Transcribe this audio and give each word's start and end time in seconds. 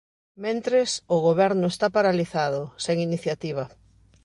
Mentres, 0.43 0.89
o 1.15 1.17
Goberno 1.27 1.65
está 1.69 1.87
paralizado, 1.97 2.61
sen 2.83 2.95
iniciativa. 3.07 3.63